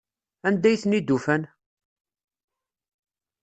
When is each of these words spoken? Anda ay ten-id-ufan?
Anda 0.47 0.67
ay 0.69 0.77
ten-id-ufan? 0.81 1.43